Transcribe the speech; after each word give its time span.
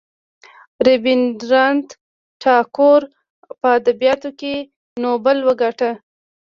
رابیندرانات 0.85 1.87
ټاګور 2.41 3.01
په 3.59 3.67
ادبیاتو 3.77 4.29
کې 4.39 4.53
نوبل 5.03 5.37
وګاټه. 5.47 5.91